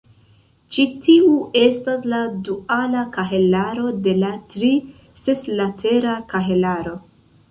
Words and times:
Ĉi 0.75 0.83
tiu 1.07 1.33
estas 1.59 2.07
la 2.13 2.21
duala 2.47 3.03
kahelaro 3.17 3.91
de 4.07 4.15
la 4.23 4.33
tri-seslatera 4.53 6.17
kahelaro. 6.33 6.99